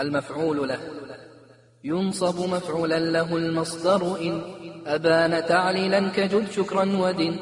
[0.00, 0.78] المفعول له.
[1.84, 4.42] ينصب مفعولا له المصدر إن
[4.86, 7.36] أبان تعليلا كجد شكرا ودن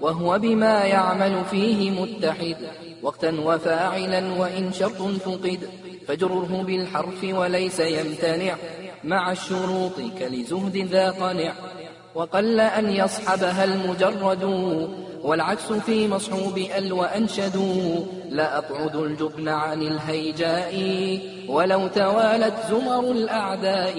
[0.00, 2.56] وهو بما يعمل فيه متحد.
[3.02, 5.68] وقتا وفاعلا وإن شرط فقد
[6.08, 8.56] فجره بالحرف وليس يمتنع.
[9.04, 11.52] مع الشروط كلزهد ذا قنع.
[12.14, 14.44] وقل أن يصحبها المجرد
[15.22, 18.58] والعكس في مصحوب أل وأنشدوا لا
[19.04, 20.74] الجبن عن الهيجاء
[21.48, 23.94] ولو توالت زمر الأعداء.